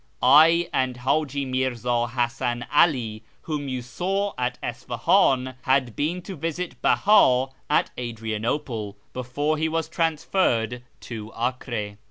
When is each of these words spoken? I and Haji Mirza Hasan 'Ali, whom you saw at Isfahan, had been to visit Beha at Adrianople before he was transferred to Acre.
I 0.23 0.67
and 0.73 0.97
Haji 0.97 1.45
Mirza 1.45 2.07
Hasan 2.07 2.65
'Ali, 2.73 3.21
whom 3.43 3.67
you 3.67 3.83
saw 3.83 4.33
at 4.35 4.57
Isfahan, 4.63 5.53
had 5.61 5.95
been 5.95 6.23
to 6.23 6.35
visit 6.35 6.81
Beha 6.81 7.49
at 7.69 7.91
Adrianople 7.99 8.97
before 9.13 9.57
he 9.59 9.69
was 9.69 9.87
transferred 9.87 10.81
to 11.01 11.31
Acre. 11.39 11.99